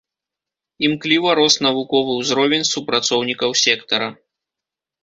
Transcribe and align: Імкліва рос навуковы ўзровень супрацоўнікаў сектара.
Імкліва 0.87 1.35
рос 1.39 1.59
навуковы 1.67 2.11
ўзровень 2.23 2.69
супрацоўнікаў 2.73 3.49
сектара. 3.67 4.15